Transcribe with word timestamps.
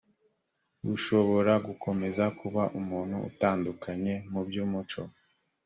ushobora 0.95 1.53
gukomeza 1.67 2.23
kuba 2.39 2.63
umuntu 2.79 3.17
utanduye 3.29 4.13
mu 4.31 4.41
by 4.47 4.55
umuco 4.65 5.01